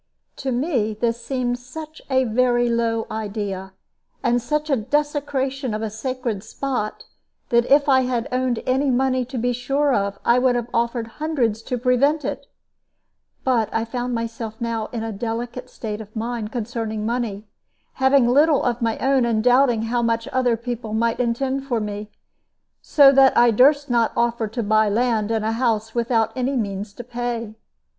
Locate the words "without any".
25.93-26.55